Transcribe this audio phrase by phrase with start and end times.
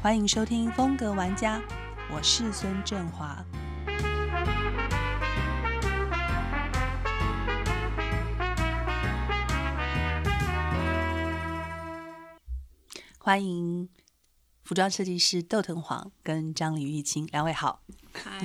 [0.00, 1.58] 欢迎收听《风格玩家》，
[2.14, 3.44] 我是孙振华。
[13.18, 13.88] 欢迎
[14.68, 17.80] 服装设计师窦藤黄跟张李玉清两位好。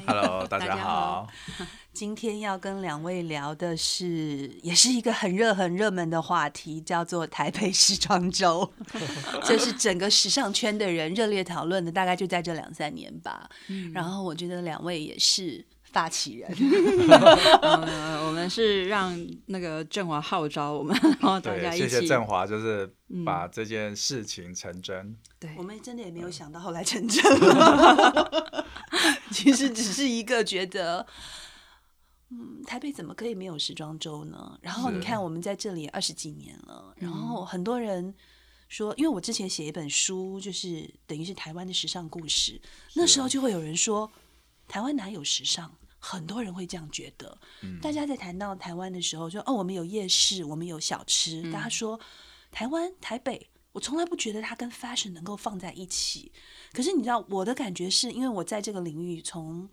[0.07, 1.27] Hello， 大家好。
[1.91, 8.71] 今天要跟两位聊的是，也是一个很热很热门的话题，叫做台北时装周。
[9.43, 13.49] 这是整个时尚圈的人热烈讨论的，大概就在这两三年吧。
[13.93, 16.49] 然后我觉得两位也是发起人，
[18.43, 21.87] 们是让那个振华号召我们， 然后大家，一起。
[21.87, 22.93] 谢谢振华，就是
[23.25, 25.17] 把这件事情成真。
[25.39, 28.65] 对我，们真的也没有想到后来成真了。
[29.31, 31.07] 其实只是一个觉得。
[32.29, 34.57] 嗯，台北怎么可以没有时装周呢？
[34.61, 38.13] 然后你看，我们在这里二十几年了，然后很多人
[38.67, 42.59] 说，因为我之前写一本书，就是等于是台湾的时尚故事，
[42.95, 44.11] 那时候就会有人说，
[44.67, 45.71] 台湾哪有时尚？
[46.05, 47.37] 很多人会这样觉得。
[47.81, 51.97] 大家在谈到台湾的时候，就哦，我们有夜市，我们有小吃，大家说
[52.51, 53.49] 台湾台北。
[53.71, 56.31] 我从来不觉得它跟 fashion 能够放在一起，
[56.73, 59.67] 可是你知道我的感觉是因为我在这个领域从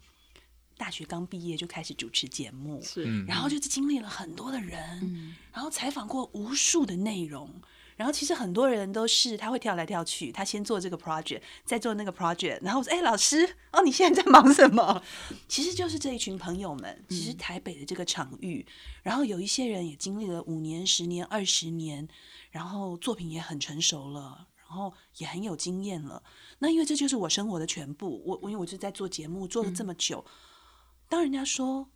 [0.79, 3.27] 大学刚毕业就开始主持节目，是，嗯。
[3.27, 7.61] 然后就是经历了很多的人，然后采访过无数的内容，
[8.01, 15.03] 然后其实很多人都是他会跳来跳去，他先做这个 project，再做那个 project，然后我说：“哎、老师，哦，你现在在忙什么？”
[15.47, 18.67] 其实就是这一群朋友们，其实台北的这个场域，
[19.03, 22.09] 然后有一些人也经历了五年、十年、二十年，
[22.51, 24.47] 然后作品也很成熟了。
[24.57, 26.23] 然后也很有经验了，
[26.61, 28.23] 那因为这就是我生活的全部。
[28.25, 30.25] 我我因为我就在做节目做了这么久，
[31.09, 31.91] 当人家说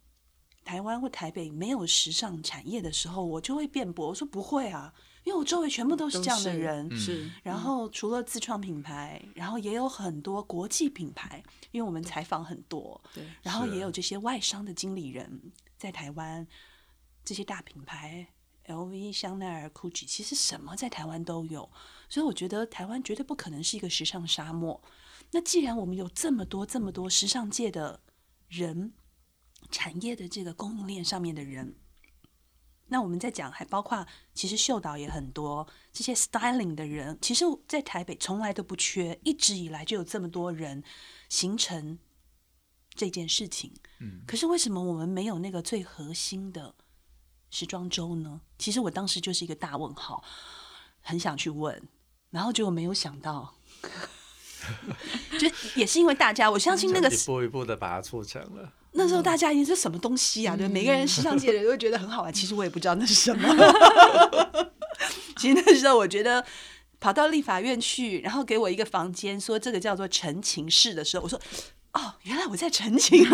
[0.64, 4.92] 台湾或台北没有时尚产业的时候，我就会辩驳，我说不会啊，
[5.24, 6.88] 因为我周围全部都是这样的人。
[6.90, 16.46] 嗯是，然后除了自创品牌，然后也有很多国际品牌，因为我们采访很多，对，然后也有这些外商的经理人在台湾，
[17.24, 18.28] 这些大品牌
[18.66, 21.70] ，LV、香奈儿、GUCCI，其实什么在台湾都有，
[22.08, 24.82] 所以我觉得台湾绝对不可能是一个时尚沙漠。
[25.30, 28.00] 那既然我们有这么多这么多时尚界的
[28.48, 28.92] 人，
[29.70, 31.74] 产业的这个供应链上面的人，
[32.94, 40.80] 那我们在讲还包括其实秀导也很多，这些 styling 的人，其实在台北从来都不缺，一直以来就有这么多人
[41.28, 41.98] 形成
[42.94, 43.74] 这件事情。
[43.98, 46.72] 嗯，可是为什么我们没有那个最核心的
[47.50, 48.40] 时装周呢？
[48.60, 50.22] 其实我当时就是一个大问号，
[51.00, 51.82] 很想去问，
[52.30, 53.56] 然后结果没有想到。
[55.40, 58.72] 就也是因为大家，我相信那个一步一步的把它促成了。
[58.94, 60.56] 那时候大家已经是什么东西啊？
[60.56, 62.32] 对，每个人时尚界的人都会觉得很好玩。
[62.32, 63.48] 其实我也不知道那是什么。
[65.36, 66.44] 其实那时候我觉得
[67.00, 71.40] 跑到立法院去，然后给我一个房间，说这个叫做陈情室的时候，我说。
[71.94, 73.24] 哦，原来我在澄清，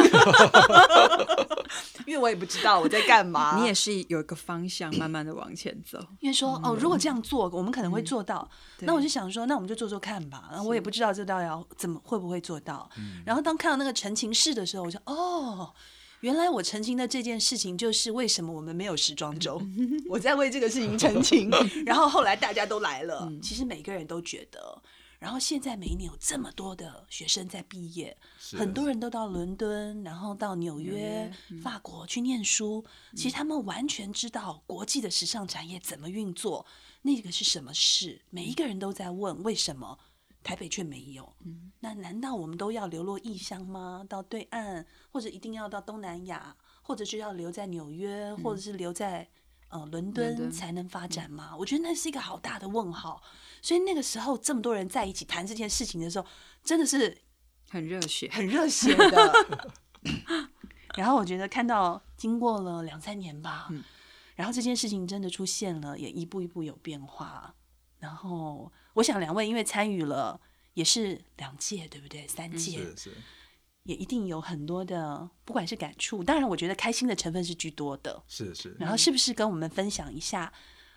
[2.07, 3.59] 因为我也不知道我在干嘛。
[3.59, 5.99] 你也是有一个方向，慢慢的往前走。
[6.21, 8.47] 因为说哦，如果这样做，我们可能会做到。
[8.79, 10.49] 对那我就想说，那我们就做做看吧。
[10.51, 12.89] 然后我也不知道这到底要怎么会不会做到。
[13.25, 15.73] 然后当看到那个陈情室的时候，我就哦，
[16.21, 19.59] 原来我澄清的这件事情就是为什么我们没有时装周，
[20.11, 21.51] 我在为这个事情澄清。
[21.87, 24.83] 然后后来大家都来了，其实每个人都觉得。
[25.21, 28.17] 然后现在每一年有这么多的学生在毕业，
[28.59, 32.83] 很多人都到伦敦，然后到纽约、约法国去念书。
[33.15, 36.65] 其实他们完全知道国际的时尚产业怎么运作，
[37.03, 38.23] 那个是什么事。
[38.31, 39.99] 每一个人都在问为什么
[40.43, 41.31] 台北却没有。
[41.81, 44.03] 那难道我们都要流落异乡吗？
[44.09, 49.29] 到对岸，或者一定要到东南亚，或者是要留在纽约，或者是留在
[49.71, 51.57] 呃伦伦敦敦才能发展吗？
[51.59, 53.23] 我觉得那是一个好大的问号。
[53.63, 56.27] 所以那个时候这么多人在一起谈这件事情的时候，
[56.63, 57.19] 真的是
[57.69, 59.33] 很热血，很热血的。
[60.97, 63.69] 然后我觉得看到经过了两三年吧，
[64.35, 67.55] 然后这件事情真的出现了，也一步一步有变化。
[67.99, 70.41] 然后我想两位因为参与了
[70.73, 72.27] 也是两届，对不对？
[72.27, 73.13] 三届、是是，
[73.91, 78.23] 也一定有很多的不管是感触，当然我觉得开心的成分是居多的。
[78.29, 80.53] 是是，然后是不是跟我们分享一下？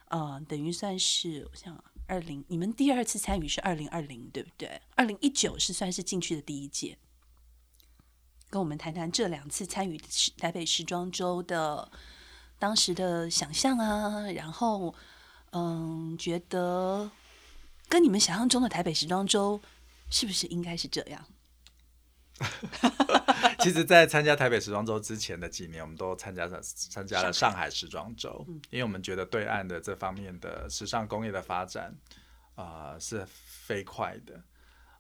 [0.09, 4.79] 呃，等于算是我想二零，你们第二次参与是二零二零，对不对？
[4.95, 6.99] 二零一九是算是进去的第一届，
[8.51, 9.99] 跟我们谈谈这两次参与
[10.37, 11.91] 台北时装周的
[12.59, 14.93] 当时的想象啊，然后
[15.51, 17.09] 嗯，觉得
[17.89, 19.59] 跟你们想象中的台北时装周
[20.11, 21.25] 是不是应该是这样？
[23.59, 27.69] 其实，在参加台北时装周之前的几年，我们都参加了参加了上海。
[27.69, 31.95] 时装周，因为我们觉得对岸的这方面的时尚工业的发展
[32.55, 34.41] 啊、呃是飞快的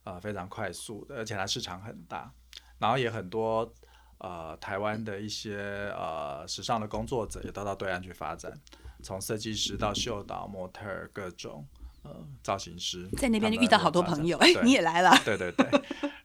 [0.05, 2.31] 呃非常快速的，而且它市场很大，
[2.77, 3.73] 然后也很多
[4.19, 8.53] 呃台湾的一些呃时尚的工作者也都到对岸去发展，
[9.01, 11.67] 从设计师到秀导、模特儿各种
[12.03, 15.67] 呃造型师，在那边就遇到好多朋友，哎， 你也来了，对对对，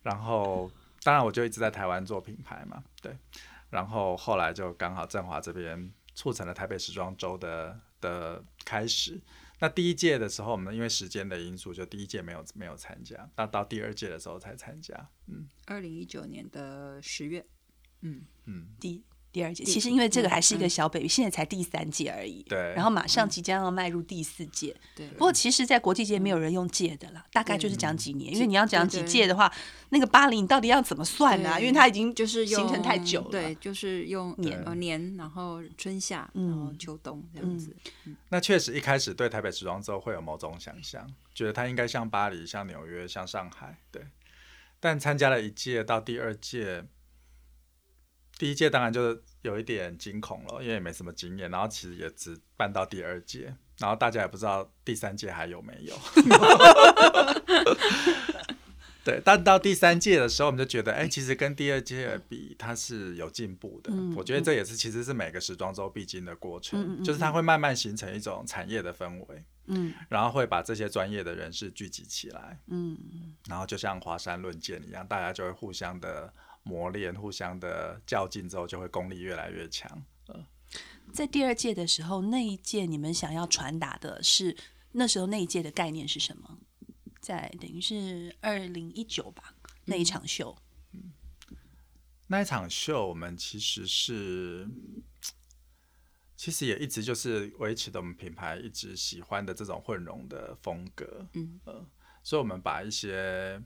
[0.02, 0.70] 然后
[1.02, 3.16] 当然我就一直在台湾做品牌嘛，对，
[3.70, 9.20] 然后后来就刚好振华这边促成了台北时装周的的开始。
[9.60, 14.94] 那第一届的时候，我们因为时间的因素，就第一届没有没有参加，那到第二届的时候才参加。
[15.26, 17.44] 嗯二零一九年的十月，
[18.02, 18.22] 嗯，
[18.78, 19.02] 第
[19.38, 22.42] 第二届，其实因为这个还是一个嗯小 baby，、现在才第三届而已。
[22.48, 24.74] 对然后马上即将要迈入第四届。
[24.96, 29.52] 对不过其实，在国际界没有人用届的啦，大概就是讲几年，因为你要讲几届的话，
[29.90, 33.30] 那个巴黎你到底要怎么算呢、对因为它已经就是形成太久了。
[33.30, 37.76] 对，就是用年呃年，然后春夏，嗯然后秋冬这样子。
[38.30, 44.02] 那确实一开始对台北时装周会有某种想象，觉得它应该像巴黎、像纽约、像上海，对。
[44.80, 46.84] 但参加了一届到第二届，
[48.38, 55.94] 第一届当然就是有一点惊恐了，因为也没什么经验，然后其实也只办到第二届，然后大家也不知道第三届还有没有。
[59.04, 63.90] 对，但到第三届的时候，我们就觉得，哎、其实跟第二届比，它是有进步的。
[63.90, 69.94] 嗯我觉得这也是其实是每个时装周必经的过程，嗯嗯嗯就是它会慢慢形成一种产业的氛围，嗯。
[70.10, 72.98] 然后会把这些专业的人士聚集起来，嗯，
[73.48, 76.30] 然后就像华山论剑一样，大家就会互相的
[76.68, 80.04] 磨练、互相的较劲，之后就会功力越来越强。
[81.10, 84.54] 在第二届的时候，那一届你们想要传达的是
[84.92, 86.58] 那时候那一届的概念是什么？
[87.20, 89.54] 在等于是二零一九吧
[89.86, 90.54] 那一场秀，
[92.26, 94.68] 那一场秀，我们其实是，
[96.36, 101.26] 其实也一直就是维持的我们品牌一直喜欢的这种混融的风格。
[101.32, 101.86] 嗯呃，
[102.22, 103.62] 所以我们把一些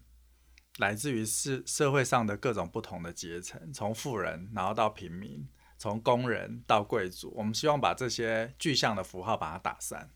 [0.79, 5.47] 来自于社社会上的各种不同的阶层，从富人然后到平民，
[5.79, 10.11] 从工人到贵族，我们希望把这些具象的符号把它打散。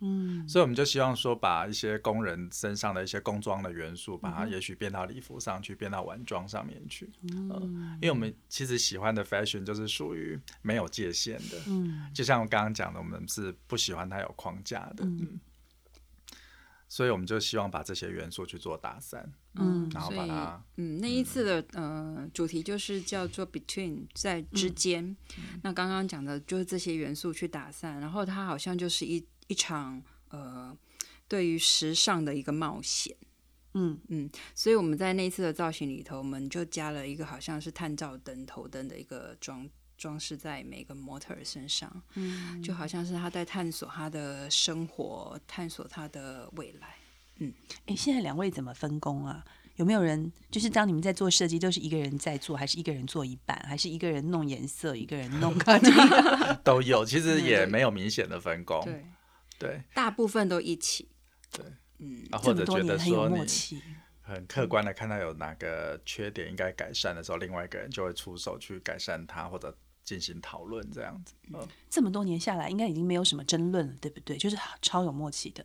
[0.00, 7.10] 嗯所以我们就希望说，把一些工人身上的一些工装的元素，把嗯它也许变到礼服上去，变到晚装上面去。
[7.32, 15.06] 嗯，因为我们其实喜欢的 fashion 就是属于没有界限的，嗯就像我刚刚讲的，我们是不喜欢它有框架的。
[15.06, 15.40] 嗯，
[16.92, 25.16] 所以我们就希望把这些元素去做打散，嗯然后把它嗯，那一次的呃主题就是叫做 between 在之间。
[25.62, 30.76] 那刚刚讲的就是这些元素去打散，然后它好像就是一一场呃
[31.26, 33.16] 对于时尚的一个冒险。
[33.72, 39.66] 嗯嗯，所以我们在那一次的造型里头，我们就加了一个好像是探照灯、头灯的一个装
[40.02, 46.96] 装饰在每个模特儿身上，嗯，就好像是他在探索他的生活，探索他的未来。
[47.36, 47.52] 嗯
[47.86, 49.44] 哎，现在两位怎么分工啊？
[49.76, 55.78] 有没有人就是当你们在做设计，都是一个人在做，还是一个人做一半，还是一个人弄颜色，一个人弄卡
[56.64, 58.84] 都有，其实也没有明显的分工。
[58.84, 59.04] 对，
[59.60, 61.08] 对大部分都一起。
[61.52, 61.64] 对，
[61.98, 63.80] 嗯，啊，或者觉得很有说你默契。
[64.24, 71.34] 很客观的看到有哪个缺点应该改善的时候，另外一个人就会出手去改善它，或者进行讨论这样子。
[71.52, 74.36] 嗯，这么多年下来，应该已经没有什么争论了，对不对？
[74.36, 75.64] 就是超有默契的。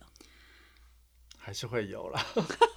[1.36, 2.20] 还是会有了。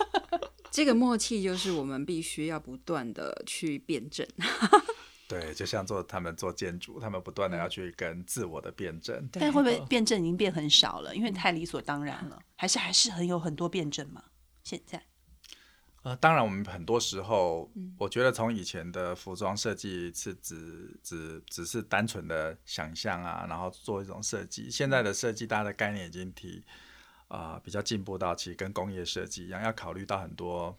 [0.72, 4.26] 这个默契就是我们必须要不断的去辩证。
[5.28, 9.28] 对，就像做他们做建筑，他们不断的要去跟自我的辩证。
[9.32, 11.16] 但会不会辩证已经变很少了？
[11.16, 14.24] 因为太理所当然了，还是还是很有很多辩证嘛？
[14.64, 15.02] 现在，
[16.04, 24.68] 呃，当然，我们很多时候，我觉得从以前的服装设计是只只只是单纯的想象啊，然后做一种设计。
[24.70, 26.64] 现在的设计，大家的概念已经提
[27.28, 30.76] 啊、呃比较进步到，其实跟工业设计一样，要考虑到很多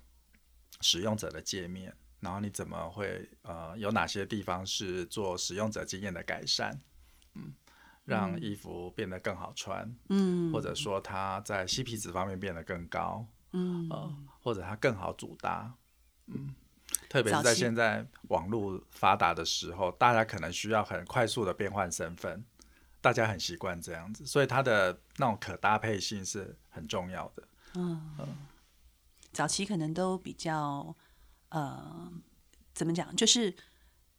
[0.81, 6.77] 使用者的界面，然后你怎么会呃有哪些地方是做使用者经验的改善，
[7.35, 7.55] 嗯，
[8.05, 10.53] 让衣服变得更好穿，嗯。
[10.53, 15.75] 或者说它在 CP 值方面变得更高，嗯呃，或者它更好组搭，
[16.27, 16.55] 嗯，
[17.09, 22.45] 特别是在现在网络发达的时候，大家可能需要很快速的变换身份，
[23.01, 27.43] 大家很习惯这样子，所以它的那种可搭配性是很重要的。
[27.75, 28.11] 嗯
[29.33, 30.95] 早期可能都比较
[31.49, 32.13] 呃，
[32.75, 33.55] 怎么讲，就是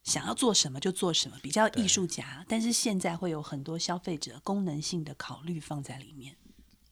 [0.02, 2.44] 想要做什么就做什么，比较艺术家。
[2.48, 6.36] 但是现在会有很多消费者功能性的考虑放在里面。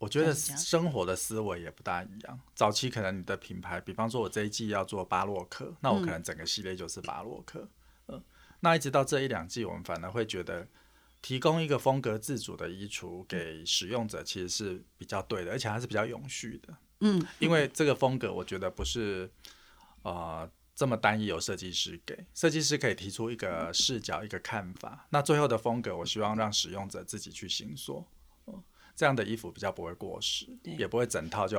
[0.02, 2.40] 我觉得生活的思维也不大一样。
[2.56, 7.68] 早期可能你的品牌，比方说我这一季要做巴洛克，那我可能整个系列就是巴洛克。
[8.08, 8.20] 嗯、
[8.58, 10.66] 那一直到这一两季，我们反而会觉得
[11.20, 16.76] 提供一个风格自主的衣橱给使用者，其实是比较对的，而且还是比较永续的。
[16.98, 19.30] 嗯，因为这个风格，我觉得不是
[20.02, 25.06] 呃这么单一，由设计师给设计师可以提出一个视角、一个看法。
[25.10, 28.04] 那最后的风格，我希望让使用者自己去形塑。
[28.92, 31.58] 哦这样的衣服比较不会过时，对也不会整套就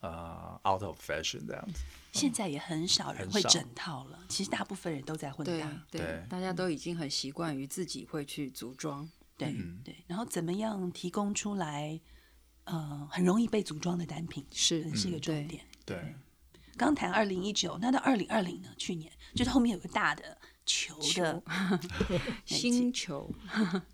[0.00, 1.84] 呃 out of fashion 这样子。
[2.12, 5.84] 现在也很少人会整套了，其实大部分人都在混搭。
[5.90, 9.08] 对对，大家都已经很习惯于自己会去组装。
[9.38, 11.98] 对、嗯对，然后怎么样提供出来，
[12.64, 15.64] 呃，很容易被组装的单品，是是一个重对点。
[15.86, 16.14] 对，
[16.76, 18.68] 刚谈二零一九，那到二零二零呢？
[18.76, 20.36] 去年就是后面有个大的
[20.66, 21.42] 球的
[22.44, 23.32] 星球，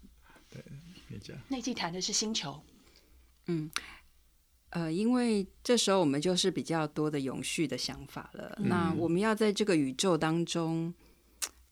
[1.08, 1.36] 你讲。
[1.48, 2.60] 那季谈的是星球，
[4.70, 8.58] 呃，因为这时候我们就是比较多的永续的想法了。
[8.64, 10.92] 那我们要在这个宇宙当中，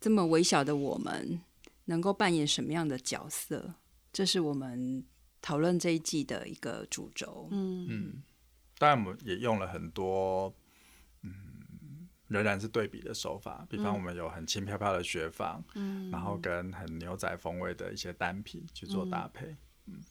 [0.01, 1.41] 这么微小的我们，
[1.85, 3.75] 能够扮演什么样的角色？
[4.13, 5.05] 这是我们
[5.43, 7.49] 讨论这一季的一个主轴。
[7.51, 8.23] 嗯嗯，
[8.79, 10.55] 当然我们也用了很多，
[11.23, 19.55] 嗯，仍然是对比的手法，比方我们有很轻飘飘的雪纺，嗯，然后跟很牛仔风味的一些单品去做搭配。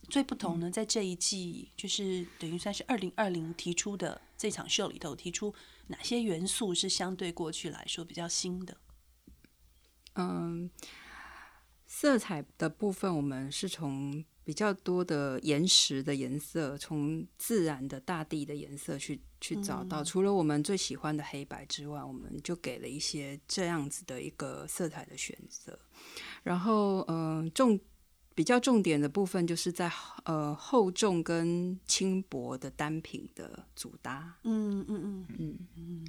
[0.10, 5.54] 最不同呢，在这一季就是等于算是二零二零提出的这场秀里头，提出
[5.88, 8.78] 哪些元素是相对过去来说比较新的？
[10.14, 10.70] 嗯，
[11.86, 20.04] 色彩的部分，我们是从比较多的岩石的颜色，从自然的大地的颜色去去找到。
[20.04, 25.78] 除了我们最喜欢的黑白之外，我们就给了一些这样子的一个色彩的选择。
[26.44, 27.80] 然后，嗯、重
[28.36, 29.90] 比较重点的部分就是在
[30.26, 34.36] 呃厚重跟轻薄的单品的组搭。
[34.44, 35.26] 嗯嗯嗯。
[35.40, 35.58] 嗯。
[35.78, 36.08] 嗯，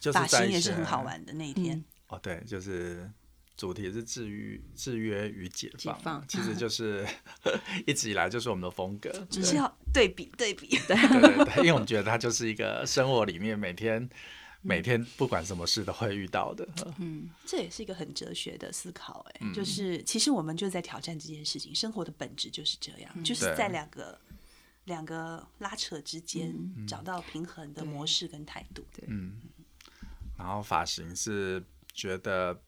[0.00, 1.84] 就是发型也是很好玩的那一天。
[2.08, 3.10] 哦，对，就是
[3.56, 6.24] 主题是制约、制约与解放，解放。
[6.28, 7.06] 其实 就是
[7.86, 14.08] 一直以来就是我们的风格，只是要对比对比，对对对，因为我们觉得它就是一个生活里面每天
[14.64, 16.66] 每天不管什么事都会遇到的。
[16.98, 17.30] 嗯。
[17.46, 19.24] 这也是一个很哲学的思考。
[19.34, 24.18] 哎，就是其实我们就在挑战这件事情，生活的本质就是这样，就是在两个
[24.84, 26.52] 两个拉扯之间
[26.88, 28.84] 找到平衡的模式跟态度。
[29.06, 29.40] 嗯，
[30.36, 32.58] 然后发型是觉得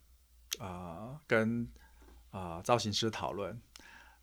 [0.59, 1.67] 呃跟
[2.31, 3.59] 呃造型师讨论，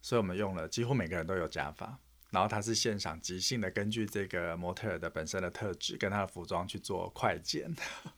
[0.01, 1.99] 所以我们用了几乎每个人都有假发，
[2.33, 7.71] 然后他是现场即兴的，根据这个模特儿的本身的特质跟他的服装去做快剪。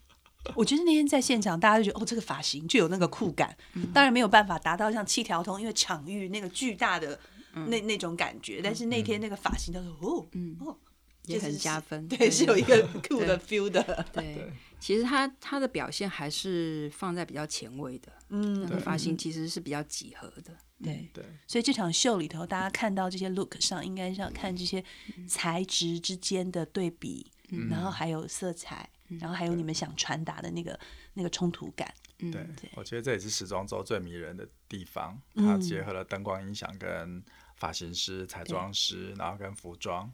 [0.55, 3.57] 我觉得那天在现场，大家就觉得哦，这个发型就有那个酷感。
[3.93, 7.19] 当然没有办法达到像七条通，因为场域那个巨大的
[7.67, 8.61] 那那种感觉。
[8.63, 10.77] 但是那天那个发型，他说哦，嗯哦，
[11.25, 14.05] 也很就是加分对，是有一个酷的 feel 的。
[14.13, 20.55] 对，其实他他的表现还是放在比较前卫的，嗯，那发型其实是比较几何的。
[20.83, 21.09] 对。
[21.13, 24.83] 对，所以这场秀里头，大家看到这些 look 上，应该是要看这些
[25.27, 27.31] 材质之间的对比，
[27.69, 28.89] 然后还有色彩，
[29.19, 30.79] 然后还有你们想传达的那个
[31.13, 31.93] 那个冲突感。
[32.19, 37.21] 嗯对，我觉得这也是时装周最迷人的地方，嗯它结合了灯光、音响跟
[37.57, 40.11] 发型师、彩妆师，然后跟服装。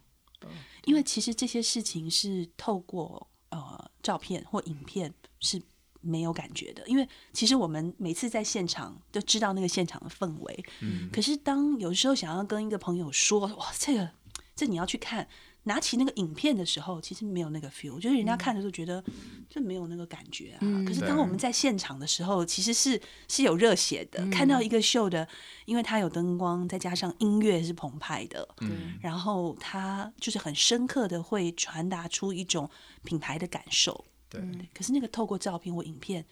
[0.85, 5.61] 因为其实这些事情是透过呃照片或影片是
[6.01, 14.09] 没有感觉的，因为其实我们每次在现场都知道那个现场的氛围，嗯，可是当有时候想要跟一个朋友说哇，这个
[14.55, 15.27] 这你要去看，
[15.63, 19.03] 拿起那个影片的时候，其实没有那个 feel，就是人家看的时候觉得
[19.49, 20.57] 这没有那个感觉啊。
[20.61, 20.83] 嗯。
[20.83, 25.27] 可是对当我们在现场的时候，其实是是有热血的，看到一个秀的，
[25.65, 28.97] 因为它有灯光，再加上音乐是澎湃的，嗯。
[29.01, 32.69] 然后它就是很深刻的会传达出一种
[33.03, 34.05] 品牌的感受。
[34.31, 36.25] 对，可是那个透过照片或影片，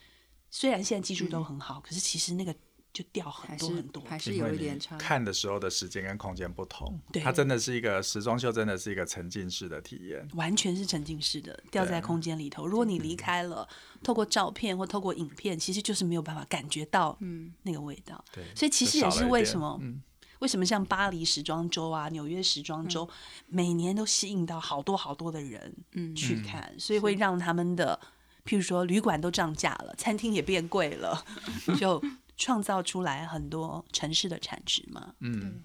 [0.50, 2.56] 虽然现在技术都很好，可是其实那个
[2.94, 4.02] 就掉很多很多。
[4.06, 4.98] 还是有一点差。
[4.98, 10.28] 看的时候的时间跟空间不同，对它真的是一个时装秀，真的是一个沉浸式的体验。
[10.36, 12.66] 完全是沉浸式的，掉在空间里头。
[12.66, 13.68] 如果你离开了，
[14.02, 18.24] 透过照片或透过影片，其实就是没有办法感觉到嗯那个味道。
[18.32, 20.02] 对，所以其实也是为什么嗯，
[20.40, 23.08] 为什么像巴黎时装周啊、纽约时装周，
[23.48, 26.16] 每年都吸引到好多好多的人嗯。
[26.16, 28.00] 去看，所以会让他们的，
[28.46, 31.24] 譬如说旅馆都涨价了，餐厅也变贵了，
[31.80, 32.02] 就
[32.38, 35.14] 创造出来很多城市的产值嘛。
[35.20, 35.62] 嗯，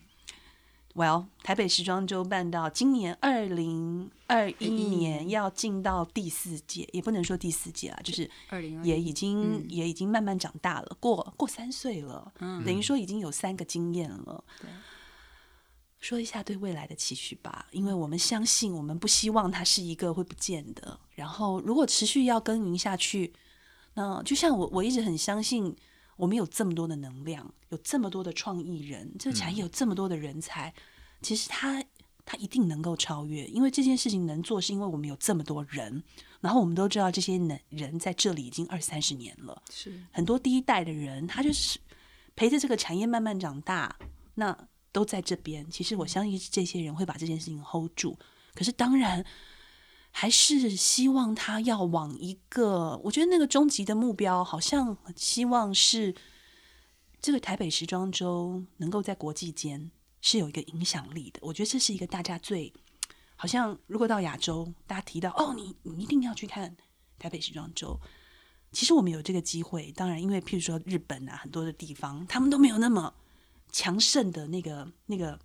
[0.95, 14.45] Well，台北时装周办到今年二零二一年要进到第四届，也不能说第四届啊，就是二零也已经、也已经慢慢长大了，过过三岁了，等于说已经有三个经验了。
[15.99, 21.01] 说一下对未来的期许吧，因为我们相信，我们不希望它是一个会不见的。
[21.15, 23.33] 然后，如果持续要耕耘下去，
[23.95, 25.75] 那就像我我一直很相信，
[26.17, 30.73] 我们有这么多的能量，有这么多的创意人，这个产业有这么多的人才，
[31.23, 31.83] 其实它
[32.25, 36.03] 它一定能够超越，因为这件事情能做，是因为我们有这么多人，
[36.41, 39.93] 然后我们都知道这些能人在这里已经二三十年了，是。
[40.13, 41.79] 很多第一代的人，他就是
[42.37, 43.95] 陪着这个产业慢慢长大，
[44.35, 44.57] 那
[44.93, 45.69] 都在这边。
[45.71, 48.17] 其实我相信这些人会把这件事情 hold 住，
[48.55, 49.25] 可是当然
[50.17, 56.15] 还是希望他要往一个，我觉得那个终极的目标，好像希望是
[57.21, 59.91] 这个台北时装周能够在国际间
[60.21, 61.41] 是有一个影响力的。
[61.43, 62.73] 我觉得这是一个大家最
[63.35, 66.77] 好像，如果到亚洲，大家提到哦，你你一定要去看
[67.19, 67.99] 台北时装周。
[68.71, 73.13] 其实我们有这个机会，当然，因为譬如说日本啊，很多的地方他们都没有那么
[73.73, 75.37] 强盛的那个那个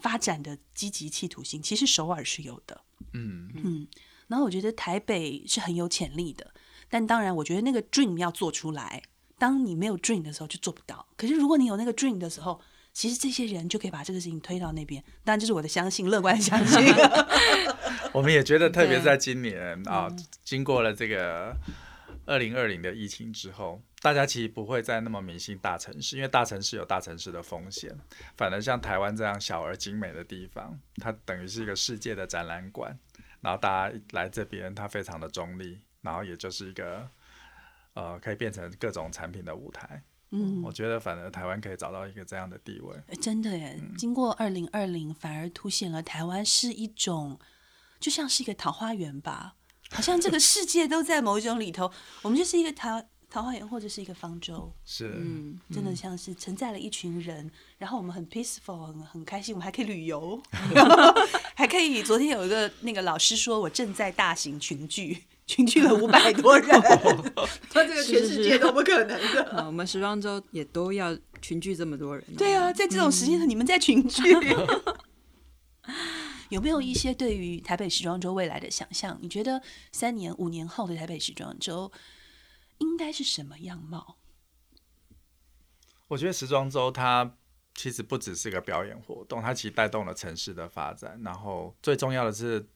[0.00, 1.62] 发展的积极企图心。
[1.62, 2.80] 其实首尔是有的，
[3.12, 3.86] 嗯，嗯。
[4.28, 6.52] 然后我觉得台北是很有潜力的，
[6.88, 9.02] 但当然，我觉得那个 dream 要做出来。
[9.38, 11.06] 当你没有 dream 的时候，就做不到。
[11.16, 12.60] 可是如果你有那个 dream 的时候，
[12.92, 15.02] 其实这些人就可以把这个事情推到那边。
[15.24, 16.80] 当然，这是我的相信，乐观相信。
[18.12, 20.08] 我们也觉得，特别是在今年啊，
[20.44, 21.56] 经过了这个
[22.26, 27.96] 二零二零的疫情之后，大家其实不会再那么迷信大城市，因为大城市有大城市的风险。
[28.36, 32.96] 反而像台湾这样小而精美的地方，它等于是一个世界的展览馆。
[33.40, 37.08] 然后大家来这边，它非常的中立，然后也就是一个
[37.94, 40.02] 呃，可以变成各种产品的舞台。
[40.32, 42.94] 嗯，我觉得反而台湾可以找到一个这样的地位。
[43.08, 43.80] 诶真的耶！
[43.98, 47.40] 经过二零二零，反而凸显了台湾是一种，
[47.98, 49.56] 就像是一个桃花源吧，
[49.92, 51.90] 好像这个世界都在某一种里头，
[52.22, 60.40] 我们就是一个桃桃花源或者是一个方舟，是，嗯，真的像是承载了一群人，然后我们很 peaceful，很很开心，我们还可以旅游，
[61.54, 62.02] 还可以。
[62.02, 66.68] 昨天有一个那个老师说我正在大型群聚， 群聚了五百多人，
[67.70, 69.44] 他这个全世界都不可能的。
[69.50, 72.24] 啊，我们时装周也都要群聚这么多人。
[72.30, 74.22] 哦、对啊，在这种时间，你们在群聚，
[76.50, 79.18] 有没有一些对于台北时装周未来的想象？
[79.22, 81.90] 你觉得三年、五年后的台北时装周
[82.78, 84.18] 应该是什么样貌？
[86.08, 87.36] 我觉得时装周它
[87.74, 92.68] 其实不只是一个表演活动，它其实带动了城市的发展，然后最重要的是。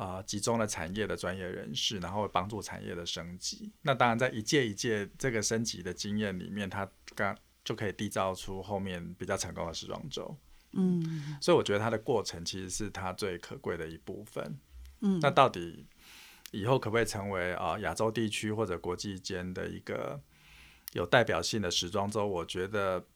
[0.00, 3.72] 呃，集中了产业的专业人士，然后帮助产业的升级。
[3.82, 10.38] 那当然，在一届一届这个升级的经验里面，它刚就可以缔造出后面比较成功的时装周。
[10.72, 14.58] 嗯所以我觉得它的过程其实是它最可贵的一部分。
[15.00, 15.86] 嗯，那到底
[16.50, 20.20] 以后可不可以成为啊亚洲地区或者国际间的一个
[20.92, 22.26] 有代表性的时装周？
[22.26, 23.06] 我觉得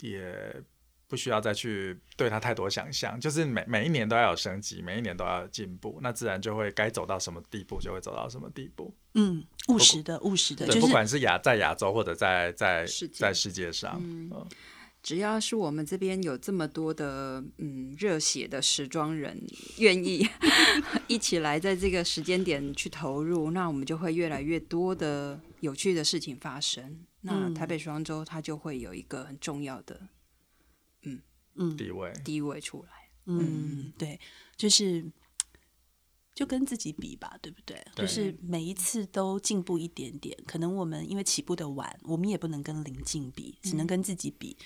[0.00, 0.62] 也
[1.06, 8.94] 不需要再去对它太多想象，就是每每一年都要有升级，每一年都要有进步，那自然就会该走到什么地步就会走到什么地步。
[9.14, 14.30] 嗯，务实的，务实的，不就是管是亚在亚洲或者在在在世界上，嗯
[15.02, 19.36] 只要是我们这边有这么多的嗯热血的时装人
[19.78, 20.24] 愿意
[21.08, 27.04] 一起来在这个时间点去投入，那我们就会越来越多的有趣的事情发生。
[27.22, 30.08] 那嗯台北时装周它就会有一个很重要的
[31.02, 31.20] 嗯
[31.56, 32.12] 嗯地位。
[32.24, 32.90] 地位出来。
[33.26, 34.18] 嗯，对，
[34.56, 35.04] 就是
[36.34, 37.80] 就跟自己比吧，对不对？
[37.94, 40.36] 对就是每一次都进步一点点。
[40.46, 44.56] 可能我们因为起步的晚，我们也不能跟邻近比，只能跟自己比。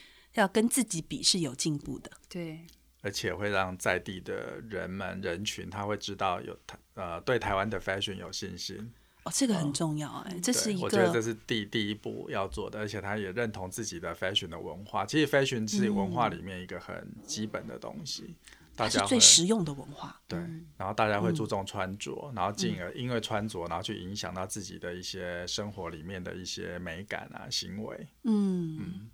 [0.40, 2.10] 要跟自己比是有进步的。
[2.28, 2.66] 对，
[3.02, 8.92] 而且会让在地的人们人群，他会知道有台呃对台湾的 fashion 有信心。
[9.24, 15.04] 哦，这个很重要哎、这是一个我觉得这是第第一步要做的，而且他也认同自己的 fashion 的文化。
[15.04, 18.36] 其实 fashion 是文化里面一个很基本的东西，
[18.76, 20.20] 大它是家最实用的文化。
[20.28, 20.38] 对，
[20.76, 28.06] 然后大家会注重穿着，然后进而因为穿着，然后去影响到自己的一些生活里面的一些美感啊行为。
[28.22, 29.10] 嗯嗯，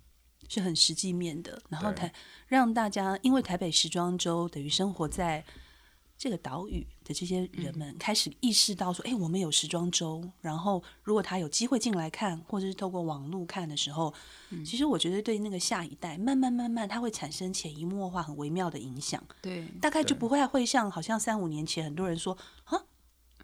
[0.47, 1.61] 是很实际面的。
[1.69, 2.11] 然后台
[2.47, 5.43] 让大家，因为台北时装周等于生活在
[6.15, 10.23] 这个岛屿的这些人们开始意识到说，哎、我们有时装周。
[10.39, 14.13] 然后如果他有机会进来看，或者是透过网络看的时候，
[14.63, 19.21] 其实我觉得对那个下一代，慢慢慢慢，它会产生潜移默化、很微妙的影响。
[19.41, 22.85] 对，大概就不会会像好像三五年前很多人说啊，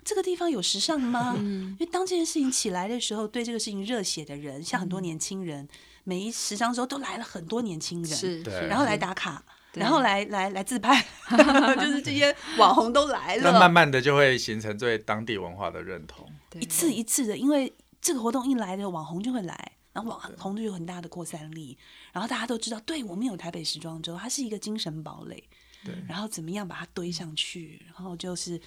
[0.05, 1.35] 这个地方有时尚吗？
[1.35, 5.67] 因为当这件事情起来的时候，对这个事情热血的人，像很多年轻人，
[6.03, 11.05] 每一时装周都来了很多年轻人，是，对然后来打卡，然后来来来自拍
[11.75, 16.29] 就是这些网红都来那慢，慢的就会形成对当地文化的认同。
[16.59, 19.73] 一次一次的，因为这个活动一来的网红就会来。
[19.91, 21.75] 然后网红就有很大的扩散力，
[22.13, 25.43] 然后大家都知道，对我们有台北时装周，它是一个精神堡垒，
[25.83, 28.61] 对，然后怎么样把它堆上去，然后就是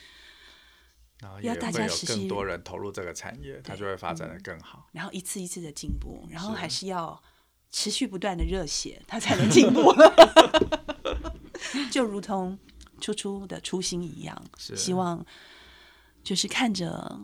[1.22, 4.88] 然后也要大会有家实习更多人投入这个产业，它就会发展的更好。
[4.92, 7.22] 然后一次一次的进步，然后还是要
[7.70, 9.94] 持续不断的热血，它才能进步。
[11.92, 12.58] 就如同
[13.00, 15.24] 初初的初心一样，希望
[16.24, 17.20] 就是看着，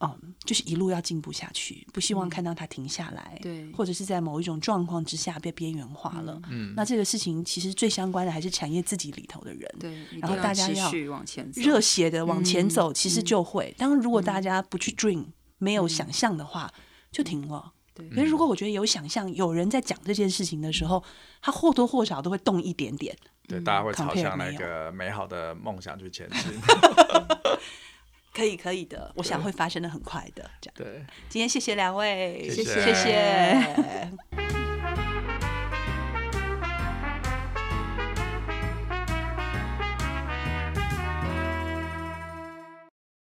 [0.00, 6.40] 嗯，就是一路要进步下去，不希望看到它停下来，嗯对或者是在某一种状况之下被边缘化了。
[6.50, 13.74] 嗯那这个事情其实最相关的还是产业自己里头的人，对，然后大家要续往前走，热血的往前走，嗯其实就会。
[13.76, 15.26] 当然，如果大家不去 dream，
[15.58, 16.72] 没有想象的话，
[17.10, 17.72] 就停了。
[17.92, 21.02] 对可是如果我觉得有想象，有人在讲这件事情的时候，
[21.42, 23.16] 他或多或少都会动一点点。
[23.48, 26.52] 对，大家会朝向那个美好的梦想去前进。
[28.38, 30.48] 可以，可以的，我想会发生的很快的。
[30.60, 31.04] 这样，对。
[31.28, 34.67] 今天谢谢两位，谢谢谢谢。